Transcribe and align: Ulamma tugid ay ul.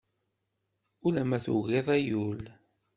Ulamma 1.07 1.37
tugid 1.45 1.87
ay 1.95 2.07
ul. 2.27 2.41